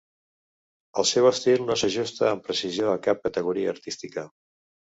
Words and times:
El 1.03 1.07
seu 1.09 1.27
estil 1.31 1.61
no 1.67 1.77
s'ajusta 1.81 2.25
amb 2.31 2.47
precisió 2.49 2.91
a 2.95 2.99
cap 3.09 3.25
categoria 3.29 3.73
artística. 3.79 4.29